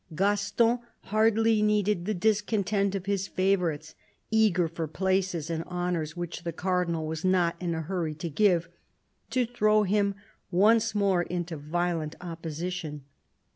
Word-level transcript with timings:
Gaston 0.15 0.79
hardly 1.01 1.61
needed 1.61 2.05
the 2.05 2.15
discontent 2.15 2.95
of 2.95 3.05
his 3.05 3.27
favour 3.27 3.67
rites— 3.67 3.93
eager 4.31 4.67
for 4.67 4.87
places 4.87 5.51
and 5.51 5.63
honours 5.65 6.17
which 6.17 6.41
the 6.43 6.51
Cardinal 6.51 7.05
was 7.05 7.23
not 7.23 7.55
in 7.61 7.75
a 7.75 7.83
hurry 7.83 8.15
to 8.15 8.27
give— 8.31 8.67
to 9.29 9.45
throw 9.45 9.83
him 9.83 10.15
once 10.49 10.95
more 10.95 11.21
into 11.21 11.55
violent 11.55 12.15
opposition. 12.19 13.03